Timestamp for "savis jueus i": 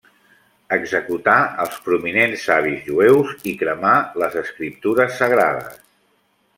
2.49-3.57